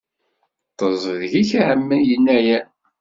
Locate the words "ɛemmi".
1.69-1.97